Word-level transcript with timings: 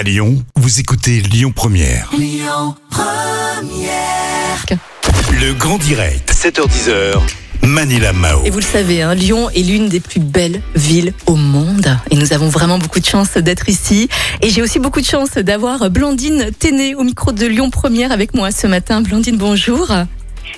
À 0.00 0.02
Lyon, 0.02 0.42
vous 0.56 0.80
écoutez 0.80 1.20
Lyon 1.20 1.52
Première. 1.54 2.10
Le 5.30 5.52
grand 5.52 5.76
direct, 5.76 6.32
7h10h. 6.32 7.20
Manila 7.60 8.14
Mao. 8.14 8.40
Et 8.46 8.50
vous 8.50 8.60
le 8.60 8.64
savez, 8.64 9.02
hein, 9.02 9.14
Lyon 9.14 9.50
est 9.50 9.60
l'une 9.60 9.90
des 9.90 10.00
plus 10.00 10.20
belles 10.20 10.62
villes 10.74 11.12
au 11.26 11.34
monde. 11.34 11.98
Et 12.10 12.16
nous 12.16 12.32
avons 12.32 12.48
vraiment 12.48 12.78
beaucoup 12.78 13.00
de 13.00 13.04
chance 13.04 13.34
d'être 13.34 13.68
ici. 13.68 14.08
Et 14.40 14.48
j'ai 14.48 14.62
aussi 14.62 14.78
beaucoup 14.78 15.02
de 15.02 15.06
chance 15.06 15.32
d'avoir 15.32 15.90
Blandine 15.90 16.50
Téné 16.58 16.94
au 16.94 17.02
micro 17.02 17.32
de 17.32 17.44
Lyon 17.46 17.68
Première 17.68 18.10
avec 18.10 18.32
moi 18.32 18.52
ce 18.52 18.66
matin. 18.66 19.02
Blandine, 19.02 19.36
bonjour. 19.36 19.92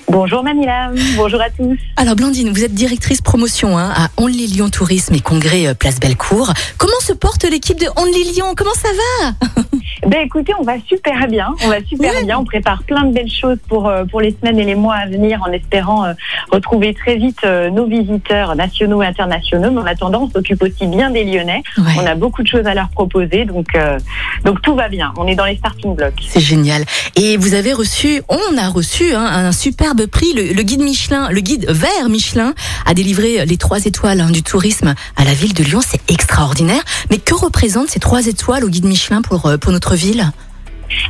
Bonjour 0.09 0.43
Manila, 0.43 0.91
bonjour 1.15 1.41
à 1.41 1.49
tous. 1.49 1.77
Alors 1.95 2.15
Blandine, 2.15 2.51
vous 2.51 2.63
êtes 2.63 2.73
directrice 2.73 3.21
promotion 3.21 3.77
hein, 3.77 3.91
à 3.95 4.09
Only 4.17 4.47
Lyon 4.47 4.69
Tourisme 4.69 5.15
et 5.15 5.21
Congrès 5.21 5.67
euh, 5.67 5.73
Place 5.73 5.99
Bellecour. 5.99 6.51
Comment 6.77 6.99
se 6.99 7.13
porte 7.13 7.43
l'équipe 7.45 7.79
de 7.79 7.87
Only 7.95 8.33
Lyon? 8.33 8.53
Comment 8.55 8.73
ça 8.73 8.89
va? 8.89 9.61
Ben 10.05 10.21
écoutez, 10.25 10.53
on 10.59 10.63
va 10.63 10.73
super 10.87 11.27
bien, 11.27 11.55
on 11.63 11.69
va 11.69 11.83
super 11.85 12.11
bien, 12.25 12.37
on 12.37 12.43
prépare 12.43 12.83
plein 12.83 13.03
de 13.05 13.13
belles 13.13 13.31
choses 13.31 13.57
pour 13.69 13.87
euh, 13.87 14.03
pour 14.03 14.19
les 14.19 14.31
semaines 14.31 14.59
et 14.59 14.65
les 14.65 14.75
mois 14.75 14.95
à 14.95 15.07
venir 15.07 15.41
en 15.47 15.51
espérant 15.51 16.05
euh, 16.05 16.13
retrouver 16.51 16.93
très 16.93 17.15
vite 17.15 17.39
euh, 17.45 17.69
nos 17.69 17.85
visiteurs 17.85 18.55
nationaux 18.55 19.01
et 19.01 19.05
internationaux. 19.05 19.71
Mais 19.71 19.79
en 19.79 19.85
attendant, 19.85 20.23
on 20.23 20.29
s'occupe 20.29 20.61
aussi 20.61 20.87
bien 20.87 21.09
des 21.09 21.23
Lyonnais. 21.23 21.63
Ouais. 21.77 21.93
On 21.97 22.05
a 22.05 22.15
beaucoup 22.15 22.43
de 22.43 22.47
choses 22.47 22.65
à 22.65 22.73
leur 22.73 22.89
proposer, 22.89 23.45
donc 23.45 23.67
euh, 23.75 23.97
donc 24.43 24.61
tout 24.61 24.75
va 24.75 24.89
bien. 24.89 25.13
On 25.17 25.25
est 25.27 25.35
dans 25.35 25.45
les 25.45 25.55
starting 25.55 25.95
blocks. 25.95 26.21
C'est 26.27 26.41
génial. 26.41 26.83
Et 27.15 27.37
vous 27.37 27.53
avez 27.53 27.71
reçu, 27.71 28.21
on 28.27 28.57
a 28.57 28.67
reçu 28.67 29.13
hein, 29.13 29.25
un 29.25 29.51
superbe 29.53 30.05
prix. 30.07 30.33
Le, 30.33 30.53
le 30.53 30.63
guide 30.63 30.81
Michelin, 30.81 31.29
le 31.29 31.39
guide 31.39 31.65
vert 31.69 32.09
Michelin, 32.09 32.53
a 32.85 32.93
délivré 32.93 33.45
les 33.45 33.57
trois 33.57 33.85
étoiles 33.85 34.19
hein, 34.19 34.31
du 34.31 34.43
tourisme 34.43 34.95
à 35.15 35.23
la 35.23 35.33
ville 35.33 35.53
de 35.53 35.63
Lyon. 35.63 35.79
C'est 35.85 36.11
extraordinaire. 36.11 36.83
Mais 37.09 37.19
que 37.19 37.33
représentent 37.35 37.89
ces 37.89 37.99
trois 37.99 38.27
étoiles 38.27 38.65
au 38.65 38.69
guide 38.69 38.85
Michelin 38.85 39.21
pour, 39.21 39.49
pour 39.61 39.71
notre 39.71 39.92
ville 39.95 40.31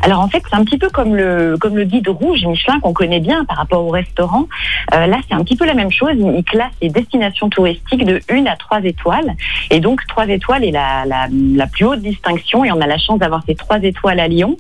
Alors 0.02 0.20
en 0.20 0.28
fait, 0.28 0.42
c'est 0.50 0.56
un 0.56 0.64
petit 0.64 0.78
peu 0.78 0.90
comme 0.90 1.16
le 1.16 1.58
comme 1.60 1.76
le 1.76 1.84
guide 1.86 2.08
rouge 2.08 2.46
Michelin 2.46 2.80
qu'on 2.80 2.94
connaît 2.94 3.20
bien 3.20 3.46
par 3.46 3.58
rapport 3.58 3.86
au 3.86 3.90
restaurant. 3.90 4.48
Euh, 4.94 5.08
là, 5.08 5.18
c'est 5.28 5.36
un 5.36 5.44
petit 5.44 5.56
peu 5.56 5.66
la 5.66 5.74
même 5.74 5.92
chose. 5.92 6.12
Il 6.16 6.44
classe 6.44 6.72
les 6.82 6.90
destinations 6.90 7.50
touristiques 7.50 8.06
de 8.06 8.20
1 8.30 8.46
à 8.46 8.56
3 8.56 8.82
étoiles. 8.84 9.34
Et 9.72 9.80
donc, 9.80 10.06
3 10.08 10.28
étoiles 10.28 10.64
est 10.64 10.72
la, 10.72 11.06
la, 11.06 11.28
la 11.30 11.68
plus 11.68 11.86
haute 11.86 12.02
distinction. 12.02 12.66
Et 12.66 12.72
on 12.72 12.82
a 12.82 12.88
la 12.88 12.98
chance 12.98 13.20
d'avoir 13.20 13.42
ces 13.48 13.56
3 13.56 13.80
étoiles 13.84 14.20
à 14.20 14.28
Lyon. 14.28 14.58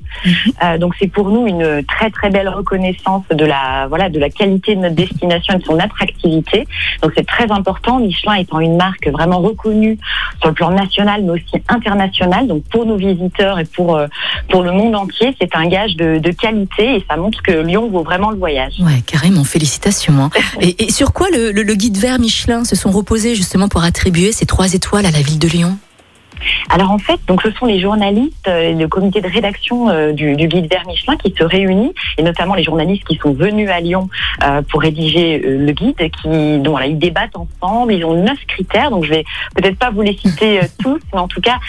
Euh, 0.63 0.77
donc, 0.77 0.95
c'est 0.99 1.07
pour 1.07 1.29
nous 1.29 1.47
une 1.47 1.83
très 1.85 2.09
très 2.09 2.29
belle 2.29 2.49
reconnaissance 2.49 3.23
de 3.29 3.45
la 3.45 3.87
voilà 3.87 4.09
de 4.09 4.19
la 4.19 4.29
qualité 4.29 4.75
de 4.75 4.81
notre 4.81 4.95
destination 4.95 5.55
et 5.55 5.57
de 5.57 5.63
son 5.63 5.79
attractivité. 5.79 6.67
Donc, 7.01 7.11
c'est 7.15 7.27
très 7.27 7.51
important. 7.51 7.99
Michelin 7.99 8.35
étant 8.35 8.59
une 8.59 8.77
marque 8.77 9.07
vraiment 9.07 9.39
reconnue 9.39 9.97
sur 10.39 10.49
le 10.49 10.55
plan 10.55 10.71
national, 10.71 11.23
mais 11.23 11.31
aussi 11.31 11.61
international. 11.67 12.47
Donc, 12.47 12.63
pour 12.69 12.85
nos 12.85 12.97
visiteurs 12.97 13.59
et 13.59 13.65
pour 13.65 13.95
euh, 13.95 14.07
pour 14.49 14.61
le 14.63 14.71
monde 14.71 14.95
entier, 14.95 15.35
c'est 15.41 15.55
un 15.55 15.67
gage 15.67 15.95
de, 15.95 16.19
de 16.19 16.31
qualité 16.31 16.97
et 16.97 17.05
ça 17.09 17.17
montre 17.17 17.41
que 17.41 17.51
Lyon 17.51 17.89
vaut 17.89 18.03
vraiment 18.03 18.29
le 18.31 18.37
voyage. 18.37 18.73
Ouais, 18.79 19.01
carrément, 19.05 19.43
félicitations. 19.43 20.13
hein. 20.19 20.29
Et, 20.61 20.85
et 20.85 20.91
sur 20.91 21.13
quoi 21.13 21.27
le, 21.31 21.51
le- 21.51 21.63
le 21.63 21.75
guide 21.75 21.97
vert 21.97 22.19
Michelin 22.19 22.63
se 22.63 22.75
sont 22.75 22.91
reposés 22.91 23.33
justement 23.35 23.67
pour 23.67 23.83
attribuer 23.83 24.31
ces 24.31 24.45
trois 24.45 24.73
étoiles 24.73 25.05
à 25.05 25.11
la 25.11 25.21
ville 25.21 25.39
de 25.39 25.47
Lyon? 25.47 25.77
Alors 26.69 26.91
en 26.91 26.97
fait, 26.97 27.19
donc 27.27 27.41
ce 27.41 27.51
sont 27.51 27.65
les 27.65 27.79
journalistes, 27.79 28.47
euh, 28.47 28.73
le 28.73 28.87
comité 28.87 29.21
de 29.21 29.27
rédaction 29.27 29.89
euh, 29.89 30.11
du, 30.11 30.35
du 30.35 30.47
guide 30.47 30.69
vert 30.69 30.83
Michelin 30.87 31.15
qui 31.17 31.33
se 31.37 31.43
réunit, 31.43 31.93
et 32.17 32.23
notamment 32.23 32.55
les 32.55 32.63
journalistes 32.63 33.03
qui 33.05 33.17
sont 33.17 33.33
venus 33.33 33.69
à 33.69 33.79
Lyon 33.79 34.09
euh, 34.43 34.61
pour 34.61 34.81
rédiger 34.81 35.39
le 35.39 35.71
guide, 35.71 35.97
qui 35.97 36.57
dont 36.59 36.71
voilà, 36.71 36.87
ils 36.87 36.97
débattent 36.97 37.35
ensemble. 37.35 37.93
Ils 37.93 38.05
ont 38.05 38.13
neuf 38.13 38.39
critères, 38.47 38.91
donc 38.91 39.05
je 39.05 39.09
vais 39.09 39.23
peut-être 39.55 39.77
pas 39.77 39.89
vous 39.89 40.01
les 40.01 40.15
citer 40.17 40.61
tous, 40.81 40.99
mais 41.13 41.19
en 41.19 41.27
tout 41.27 41.41
cas, 41.41 41.59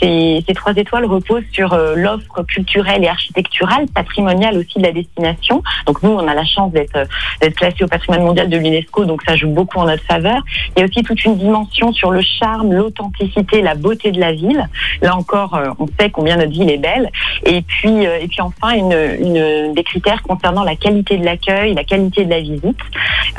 ces, 0.00 0.44
ces 0.46 0.54
trois 0.54 0.74
étoiles 0.74 1.04
reposent 1.04 1.44
sur 1.52 1.76
l'offre 1.94 2.42
culturelle 2.42 3.04
et 3.04 3.08
architecturale, 3.08 3.86
patrimoniale 3.94 4.56
aussi 4.58 4.78
de 4.78 4.84
la 4.84 4.92
destination. 4.92 5.62
Donc 5.86 6.02
nous, 6.02 6.10
on 6.10 6.26
a 6.26 6.34
la 6.34 6.44
chance 6.44 6.72
d'être 6.72 6.98
d'être 7.40 7.54
classé 7.54 7.84
au 7.84 7.86
patrimoine 7.86 8.22
mondial 8.22 8.48
de 8.48 8.56
l'UNESCO, 8.56 9.04
donc 9.04 9.22
ça 9.26 9.36
joue 9.36 9.48
beaucoup 9.48 9.78
en 9.78 9.86
notre 9.86 10.04
faveur. 10.04 10.42
Il 10.76 10.80
y 10.80 10.82
a 10.82 10.86
aussi 10.86 11.02
toute 11.02 11.24
une 11.24 11.36
dimension 11.36 11.92
sur 11.92 12.10
le 12.10 12.20
charme, 12.20 12.72
l'authenticité, 12.72 13.62
la 13.62 13.74
beauté 13.74 13.85
de 13.94 14.20
la 14.20 14.32
ville. 14.32 14.68
Là 15.02 15.16
encore, 15.16 15.54
euh, 15.54 15.70
on 15.78 15.86
sait 15.98 16.10
combien 16.10 16.36
notre 16.36 16.52
ville 16.52 16.70
est 16.70 16.78
belle. 16.78 17.10
Et 17.44 17.62
puis, 17.62 18.06
euh, 18.06 18.18
et 18.20 18.28
puis 18.28 18.40
enfin, 18.40 18.74
une, 18.74 18.92
une, 18.92 19.74
des 19.74 19.84
critères 19.84 20.22
concernant 20.22 20.64
la 20.64 20.76
qualité 20.76 21.16
de 21.16 21.24
l'accueil, 21.24 21.74
la 21.74 21.84
qualité 21.84 22.24
de 22.24 22.30
la 22.30 22.40
visite. 22.40 22.78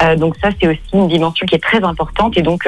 Euh, 0.04 0.16
donc 0.16 0.36
ça, 0.42 0.50
c'est 0.60 0.68
aussi 0.68 0.80
une 0.94 1.08
dimension 1.08 1.46
qui 1.46 1.56
est 1.56 1.64
très 1.64 1.84
importante. 1.84 2.38
Et 2.38 2.42
donc, 2.42 2.68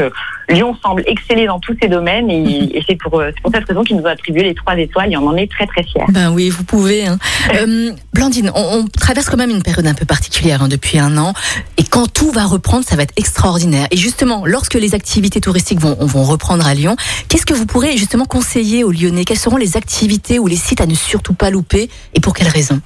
Lyon 0.49 0.75
semble 0.83 1.03
exceller 1.07 1.45
dans 1.45 1.59
tous 1.59 1.75
ces 1.81 1.87
domaines. 1.87 2.29
Et, 2.29 2.77
et 2.77 2.83
c'est 2.87 2.95
pour, 2.95 3.19
euh, 3.19 3.31
pour 3.41 3.51
cette 3.53 3.65
raison 3.65 3.83
qu'ils 3.83 3.97
nous 3.97 4.03
ont 4.03 4.07
attribué 4.07 4.43
les 4.43 4.55
trois 4.55 4.75
étoiles. 4.77 5.11
Et 5.11 5.17
on 5.17 5.27
en 5.27 5.35
est 5.35 5.49
très 5.49 5.67
très 5.67 5.83
fiers. 5.83 6.05
Ben 6.09 6.31
oui, 6.31 6.49
vous 6.49 6.63
pouvez. 6.63 7.05
Hein. 7.05 7.17
Euh, 7.55 7.91
Blandine, 8.13 8.51
on, 8.53 8.79
on 8.79 8.87
traverse 8.87 9.27
quand 9.27 9.37
même 9.37 9.49
une 9.49 9.63
période 9.63 9.87
un 9.87 9.95
peu 9.95 10.05
particulière 10.05 10.61
hein, 10.61 10.67
depuis 10.67 10.99
un 10.99 11.17
an. 11.17 11.33
Et 11.77 11.83
quand 11.83 12.11
tout 12.11 12.31
va 12.31 12.45
reprendre, 12.45 12.85
ça 12.85 12.95
va 12.95 13.03
être 13.03 13.13
extraordinaire. 13.17 13.87
Et 13.89 13.97
justement, 13.97 14.45
lorsque 14.45 14.75
les 14.75 14.93
activités 14.93 15.41
touristiques 15.41 15.79
vont, 15.79 15.95
vont 15.99 16.23
reprendre 16.23 16.67
à 16.67 16.75
Lyon, 16.75 16.95
qu'est-ce 17.27 17.45
que 17.45 17.55
vous 17.55 17.65
pourrez 17.65 17.97
justement 17.97 18.25
conseiller 18.25 18.83
aux 18.83 18.91
Lyonnais? 18.91 19.25
Quelles 19.25 19.39
seront 19.39 19.57
les 19.57 19.77
activités 19.77 20.37
ou 20.37 20.45
les 20.45 20.55
sites 20.55 20.81
à 20.81 20.85
ne 20.85 20.93
surtout 20.93 21.33
pas 21.33 21.49
louper 21.49 21.89
et 22.13 22.19
pour 22.19 22.33
quelles 22.33 22.49
raisons? 22.49 22.81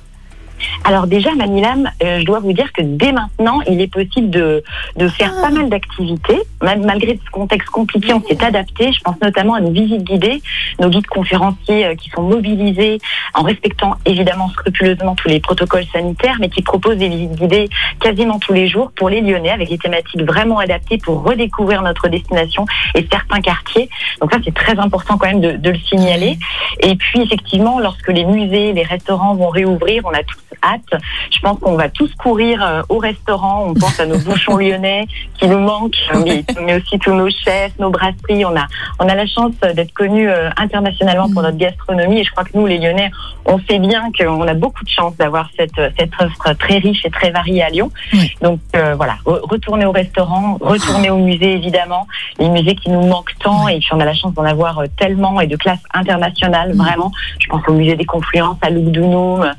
Alors 0.84 1.08
déjà, 1.08 1.34
Manilam, 1.36 1.90
euh, 2.04 2.20
je 2.20 2.26
dois 2.26 2.40
vous 2.40 2.54
dire 2.54 2.72
que 2.74 2.82
dès 2.82 3.12
maintenant, 3.12 3.62
il 3.70 3.82
est 3.82 3.92
possible 3.92 4.30
de, 4.30 4.64
de 4.98 5.08
faire 5.08 5.34
pas 5.42 5.50
mal 5.50 5.70
d'activités. 5.70 6.40
Même 6.62 6.86
malgré 6.86 7.20
ce 7.24 7.32
contexte 7.32 7.70
compliqué, 7.70 8.14
on 8.14 8.22
s'est 8.22 8.44
adapté. 8.44 8.92
Je 8.92 9.00
pense 9.02 9.16
notamment 9.22 9.56
à 9.56 9.62
nos 9.62 9.72
visites 9.72 10.04
guidées, 10.04 10.42
nos 10.80 10.90
guides 10.90 11.08
conférenciers 11.08 11.86
euh, 11.86 11.96
qui 11.96 12.10
sont 12.10 12.24
mobilisés 12.24 13.00
en 13.34 13.44
respectant 13.44 13.96
évidemment 14.06 14.50
scrupuleusement 14.50 15.16
tous 15.16 15.28
les 15.28 15.40
protocoles 15.40 15.86
sanitaires, 15.92 16.38
mais 16.40 16.50
qui 16.50 16.62
proposent 16.62 16.98
des 16.98 17.10
visites 17.10 17.36
guidées 17.36 17.70
quasiment 18.00 18.40
tous 18.40 18.54
les 18.54 18.68
jours 18.68 18.92
pour 18.96 19.10
les 19.10 19.22
Lyonnais 19.22 19.52
avec 19.52 19.70
des 19.70 19.78
thématiques 19.78 20.22
vraiment 20.22 20.60
adaptées 20.60 20.98
pour 20.98 21.24
redécouvrir 21.24 21.82
notre 21.82 22.08
destination 22.08 22.66
et 22.96 23.08
certains 23.12 23.42
quartiers. 23.42 23.90
Donc 24.22 24.32
ça, 24.32 24.40
c'est 24.44 24.54
très 24.54 24.78
important 24.80 25.18
quand 25.18 25.28
même 25.28 25.42
de, 25.42 25.52
de 25.54 25.70
le 25.70 25.80
signaler. 25.80 26.38
Et 26.80 26.96
puis 26.96 27.22
effectivement, 27.22 27.80
lorsque 27.80 28.10
les 28.10 28.26
musées, 28.26 28.74
les 28.74 28.84
restaurants 28.84 29.36
vont 29.36 29.50
réouvrir, 29.50 30.04
on 30.06 30.14
a 30.14 30.24
tous 30.24 30.38
hâte. 30.62 31.02
Je 31.32 31.40
pense 31.40 31.60
qu'on 31.60 31.76
va 31.76 31.90
tous 31.90 32.14
courir 32.16 32.64
euh, 32.64 32.82
au 32.90 32.98
restaurant. 32.98 33.66
On 33.68 33.74
pense 33.74 34.00
à 34.00 34.06
nos 34.06 34.18
bouchons 34.18 34.58
lyonnais 34.58 35.08
qui 35.40 35.48
nous 35.48 35.60
manquent, 35.60 35.96
mais, 36.24 36.44
mais 36.62 36.82
aussi 36.82 37.00
tous 37.00 37.14
nos 37.14 37.30
chefs, 37.30 37.78
nos 37.80 37.90
brasseries. 37.90 38.46
On 38.46 38.56
a, 38.56 38.68
on 39.04 39.10
a 39.10 39.16
la 39.16 39.26
chance 39.26 39.54
d'être 39.76 39.94
connus 39.94 40.30
euh, 40.30 40.50
internationalement 40.58 41.30
pour 41.30 41.42
notre 41.42 41.58
gastronomie. 41.58 42.20
Et 42.22 42.24
je 42.24 42.32
crois 42.32 42.46
que 42.46 42.56
nous, 42.58 42.66
les 42.66 42.78
Lyonnais, 42.78 43.12
on 43.46 43.60
sait 43.68 43.80
bien 43.80 44.04
qu'on 44.18 44.48
a 44.48 44.54
beaucoup 44.54 44.84
de 44.84 44.90
chance 44.90 45.16
d'avoir 45.18 45.50
cette, 45.58 45.80
cette 45.98 46.12
offre 46.20 46.54
très 46.54 46.78
riche 46.78 47.06
et 47.06 47.10
très 47.10 47.32
variée 47.32 47.64
à 47.64 47.70
Lyon. 47.70 47.92
Oui. 48.14 48.32
Donc 48.42 48.60
euh, 48.76 48.96
voilà, 48.96 49.16
re- 49.26 49.42
retourner 49.50 49.86
au 49.86 49.92
restaurant, 49.92 50.58
retourner 50.62 51.10
au 51.10 51.18
musée 51.18 51.54
évidemment, 51.54 52.08
les 52.40 52.50
musées 52.50 52.76
qui 52.76 52.90
nous 52.90 53.06
manquent 53.06 53.38
tant. 53.40 53.68
Et 53.68 53.80
puis 53.80 53.90
on 53.92 54.00
a 54.00 54.06
la 54.06 54.14
chance 54.14 54.34
d'en 54.34 54.46
avoir 54.46 54.80
euh, 54.80 54.86
tellement 54.98 55.42
et 55.42 55.48
de 55.48 55.58
classe 55.58 55.84
internationale 55.94 56.74
vraiment. 56.74 57.12
Je 57.40 57.48
pense 57.48 57.62
au 57.68 57.74
musée 57.74 57.96
des 57.96 58.06
Confluences, 58.06 58.58
à 58.62 58.70
Lugdunum, 58.70 59.52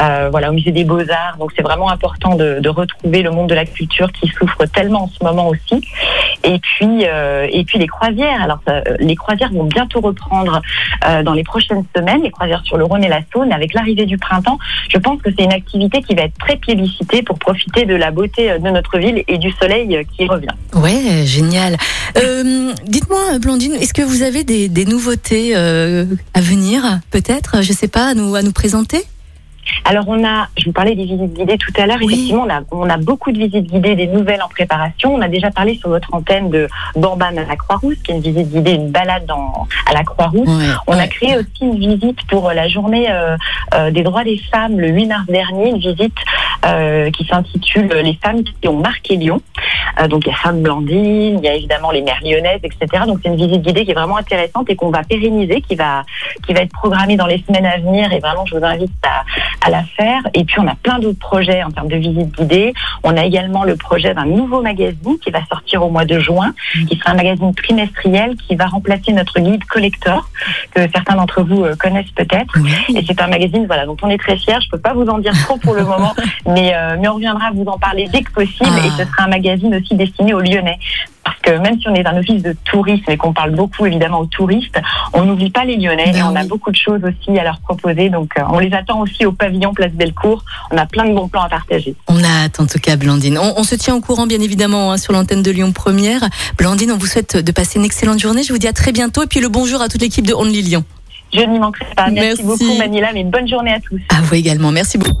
euh, 0.00 0.28
voilà, 0.30 0.50
au 0.50 0.52
musée 0.52 0.72
des 0.72 0.84
Beaux-Arts. 0.84 1.36
Donc 1.38 1.52
c'est 1.56 1.62
vraiment 1.62 1.90
important 1.90 2.34
de, 2.34 2.58
de 2.60 2.68
retrouver 2.68 3.22
le 3.22 3.30
monde 3.30 3.48
de 3.48 3.54
la 3.54 3.64
culture 3.64 4.12
qui 4.12 4.28
souffre 4.28 4.66
tellement 4.66 5.04
en 5.04 5.08
ce 5.08 5.24
moment 5.24 5.48
aussi. 5.48 5.82
Et 6.44 6.58
puis, 6.58 7.06
euh, 7.06 7.46
et 7.50 7.64
puis 7.64 7.78
les 7.78 7.86
croisières. 7.86 8.42
Alors 8.42 8.58
ça, 8.66 8.82
euh, 8.86 8.89
les 8.98 9.16
croisières 9.16 9.52
vont 9.52 9.64
bientôt 9.64 10.00
reprendre 10.00 10.60
euh, 11.06 11.22
dans 11.22 11.32
les 11.32 11.44
prochaines 11.44 11.84
semaines, 11.96 12.22
les 12.22 12.30
croisières 12.30 12.62
sur 12.64 12.76
le 12.76 12.84
Rhône 12.84 13.04
et 13.04 13.08
la 13.08 13.20
Saône. 13.32 13.52
Avec 13.52 13.74
l'arrivée 13.74 14.06
du 14.06 14.18
printemps, 14.18 14.58
je 14.92 14.98
pense 14.98 15.20
que 15.22 15.30
c'est 15.36 15.44
une 15.44 15.52
activité 15.52 16.02
qui 16.02 16.14
va 16.14 16.22
être 16.22 16.38
très 16.38 16.56
plébiscitée 16.56 17.22
pour 17.22 17.38
profiter 17.38 17.86
de 17.86 17.94
la 17.94 18.10
beauté 18.10 18.50
euh, 18.50 18.58
de 18.58 18.70
notre 18.70 18.98
ville 18.98 19.22
et 19.26 19.38
du 19.38 19.50
soleil 19.52 19.96
euh, 19.96 20.02
qui 20.16 20.26
revient. 20.26 20.54
Ouais, 20.74 21.24
génial. 21.24 21.76
Euh, 22.16 22.72
Dites-moi, 22.86 23.38
Blandine, 23.40 23.74
est-ce 23.74 23.94
que 23.94 24.02
vous 24.02 24.22
avez 24.22 24.44
des, 24.44 24.84
nouveautés 24.84 25.52
euh, 25.54 26.04
à 26.34 26.40
venir, 26.40 26.82
peut-être, 27.10 27.62
je 27.62 27.72
sais 27.72 27.88
pas, 27.88 28.08
à 28.08 28.14
nous 28.14 28.52
présenter? 28.52 29.04
Alors 29.84 30.04
on 30.08 30.24
a, 30.24 30.48
je 30.58 30.66
vous 30.66 30.72
parlais 30.72 30.94
des 30.94 31.04
visites 31.04 31.32
guidées 31.34 31.58
tout 31.58 31.72
à 31.80 31.86
l'heure, 31.86 31.98
Oui. 32.00 32.12
effectivement 32.14 32.44
on 32.46 32.50
a, 32.50 32.60
on 32.70 32.88
a 32.90 32.96
beaucoup 32.96 33.32
de 33.32 33.38
visites 33.38 33.66
guidées, 33.70 33.94
des 33.96 34.06
nouvelles 34.06 34.42
en 34.42 34.48
préparation. 34.48 35.14
On 35.14 35.20
a 35.20 35.28
déjà 35.28 35.50
parlé 35.50 35.76
sur 35.78 35.88
votre 35.88 36.12
antenne 36.14 36.50
de 36.50 36.68
Bambam 36.96 37.36
à 37.38 37.44
la 37.44 37.56
Croix-Rousse, 37.56 37.96
qui 38.04 38.12
est 38.12 38.14
une 38.14 38.20
visite 38.20 38.50
guidée, 38.52 38.72
une 38.72 38.90
balade 38.90 39.26
dans, 39.26 39.66
à 39.86 39.94
la 39.94 40.04
Croix-Rousse. 40.04 40.48
Ouais, 40.48 40.64
On 40.86 40.98
a 40.98 41.06
créé 41.08 41.36
aussi 41.36 41.62
une 41.62 41.78
visite 41.78 42.22
pour 42.28 42.50
la 42.52 42.68
journée 42.68 43.06
euh, 43.10 43.36
euh, 43.74 43.90
des 43.90 44.02
droits 44.02 44.24
des 44.24 44.38
femmes 44.52 44.78
le 44.78 44.88
8 44.88 45.06
mars 45.06 45.26
dernier, 45.28 45.70
une 45.70 45.78
visite 45.78 46.14
euh, 46.64 47.10
qui 47.10 47.24
s'intitule 47.26 47.88
Les 47.88 48.18
femmes 48.22 48.42
qui 48.42 48.68
ont 48.68 48.78
marqué 48.78 49.16
Lyon. 49.16 49.40
Euh, 50.00 50.08
donc 50.08 50.24
il 50.26 50.28
y 50.28 50.32
a 50.32 50.36
Femme 50.36 50.62
Blandine, 50.62 51.38
il 51.38 51.44
y 51.44 51.48
a 51.48 51.54
évidemment 51.54 51.90
les 51.90 52.02
mères 52.02 52.20
lyonnaises, 52.22 52.60
etc. 52.62 53.04
Donc 53.06 53.20
c'est 53.22 53.28
une 53.28 53.36
visite 53.36 53.62
guidée 53.62 53.84
qui 53.84 53.90
est 53.90 53.94
vraiment 53.94 54.16
intéressante 54.16 54.68
et 54.70 54.76
qu'on 54.76 54.90
va 54.90 55.02
pérenniser, 55.02 55.60
qui 55.62 55.74
va 55.74 56.02
qui 56.46 56.52
va 56.52 56.60
être 56.60 56.72
programmée 56.72 57.16
dans 57.16 57.26
les 57.26 57.42
semaines 57.46 57.66
à 57.66 57.78
venir. 57.78 58.12
Et 58.12 58.18
vraiment, 58.18 58.46
je 58.46 58.56
vous 58.56 58.64
invite 58.64 58.92
à, 59.04 59.24
à 59.66 59.70
la 59.70 59.82
faire. 59.96 60.22
Et 60.34 60.44
puis 60.44 60.60
on 60.60 60.66
a 60.66 60.74
plein 60.74 60.98
d'autres 60.98 61.18
projets 61.18 61.62
en 61.62 61.70
termes 61.70 61.88
de 61.88 61.96
visites 61.96 62.32
guidées. 62.36 62.72
On 63.02 63.16
a 63.16 63.24
également 63.24 63.64
le 63.64 63.76
projet 63.76 64.14
d'un 64.14 64.26
nouveau 64.26 64.62
magazine 64.62 65.18
qui 65.22 65.30
va 65.30 65.44
sortir 65.46 65.82
au 65.82 65.90
mois 65.90 66.04
de 66.04 66.18
juin, 66.18 66.52
qui 66.88 66.96
sera 66.96 67.12
un 67.12 67.14
magazine 67.14 67.54
trimestriel 67.54 68.36
qui 68.36 68.56
va 68.56 68.66
remplacer 68.66 69.12
notre 69.12 69.40
guide 69.40 69.64
collector 69.64 70.28
que 70.74 70.80
certains 70.92 71.16
d'entre 71.16 71.42
vous 71.42 71.64
euh, 71.64 71.74
connaissent 71.76 72.10
peut-être. 72.14 72.56
Et 72.94 73.04
c'est 73.06 73.20
un 73.20 73.28
magazine 73.28 73.66
voilà 73.66 73.86
dont 73.86 73.96
on 74.02 74.08
est 74.08 74.18
très 74.18 74.36
fier. 74.36 74.60
Je 74.60 74.68
peux 74.70 74.78
pas 74.78 74.92
vous 74.92 75.06
en 75.06 75.18
dire 75.18 75.32
trop 75.44 75.56
pour 75.58 75.74
le 75.74 75.84
moment, 75.84 76.14
mais 76.52 76.72
euh, 76.74 76.96
mais 77.00 77.08
on 77.08 77.14
reviendra 77.14 77.50
vous 77.54 77.64
en 77.64 77.78
parler 77.78 78.08
dès 78.12 78.22
que 78.22 78.30
possible. 78.32 78.68
Et 78.84 78.88
Ah. 78.90 78.96
ce 78.98 79.04
sera 79.10 79.24
un 79.24 79.28
magazine 79.28 79.74
aussi 79.74 79.94
destiné 79.94 80.34
aux 80.34 80.40
Lyonnais. 80.40 80.78
Parce 81.22 81.38
que 81.42 81.50
même 81.62 81.78
si 81.78 81.86
on 81.88 81.94
est 81.94 82.06
un 82.06 82.16
office 82.16 82.42
de 82.42 82.56
tourisme 82.64 83.10
et 83.10 83.16
qu'on 83.16 83.32
parle 83.32 83.50
beaucoup 83.50 83.84
évidemment 83.86 84.20
aux 84.20 84.26
touristes, 84.26 84.80
on 85.12 85.24
n'oublie 85.24 85.50
pas 85.50 85.64
les 85.64 85.76
Lyonnais 85.76 86.12
Ben 86.12 86.16
et 86.18 86.22
on 86.22 86.34
a 86.34 86.44
beaucoup 86.44 86.70
de 86.70 86.76
choses 86.76 87.00
aussi 87.04 87.38
à 87.38 87.44
leur 87.44 87.60
proposer. 87.60 88.08
Donc 88.08 88.30
euh, 88.38 88.42
on 88.50 88.58
les 88.58 88.72
attend 88.72 89.00
aussi 89.00 89.26
au 89.26 89.32
pavillon 89.32 89.72
Place 89.74 89.92
Bellecour. 89.92 90.44
On 90.70 90.76
a 90.78 90.86
plein 90.86 91.06
de 91.08 91.14
bons 91.14 91.28
plans 91.28 91.42
à 91.42 91.48
partager. 91.48 91.94
On 92.08 92.22
a 92.24 92.44
hâte 92.44 92.58
en 92.60 92.66
tout 92.66 92.78
cas, 92.78 92.96
Blandine. 92.96 93.38
On, 93.38 93.54
on 93.58 93.64
se 93.64 93.74
tient 93.74 93.94
au 93.94 94.00
courant, 94.00 94.26
bien 94.26 94.40
évidemment, 94.40 94.92
hein, 94.92 94.96
sur 94.96 95.12
l'antenne 95.12 95.42
de 95.42 95.50
Lyon 95.50 95.72
Première. 95.72 96.22
Blandine, 96.58 96.92
on 96.92 96.96
vous 96.98 97.06
souhaite 97.06 97.36
de 97.36 97.52
passer 97.52 97.78
une 97.78 97.84
excellente 97.84 98.18
journée. 98.18 98.42
Je 98.42 98.52
vous 98.52 98.58
dis 98.58 98.68
à 98.68 98.72
très 98.72 98.92
bientôt. 98.92 99.22
Et 99.22 99.26
puis 99.26 99.40
le 99.40 99.48
bonjour 99.48 99.82
à 99.82 99.88
toute 99.88 100.00
l'équipe 100.00 100.26
de 100.26 100.34
Only 100.34 100.62
Lyon. 100.62 100.84
Je 101.32 101.40
n'y 101.42 101.60
manquerai 101.60 101.84
pas. 101.94 102.10
Merci. 102.10 102.42
Merci, 102.44 102.64
beaucoup 102.64 102.78
Manila, 102.78 103.10
mais 103.14 103.22
bonne 103.24 103.46
journée 103.46 103.72
à 103.72 103.78
tous. 103.80 104.00
À 104.08 104.20
vous 104.20 104.34
également. 104.34 104.72
Merci 104.72 104.98
beaucoup. 104.98 105.20